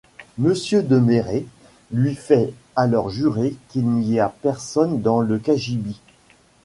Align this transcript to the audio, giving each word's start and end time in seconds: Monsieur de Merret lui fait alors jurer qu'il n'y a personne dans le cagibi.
Monsieur 0.39 0.81
de 0.81 0.97
Merret 0.97 1.45
lui 1.91 2.15
fait 2.15 2.55
alors 2.75 3.11
jurer 3.11 3.55
qu'il 3.69 3.87
n'y 3.87 4.19
a 4.19 4.29
personne 4.29 4.99
dans 4.99 5.19
le 5.19 5.37
cagibi. 5.37 6.01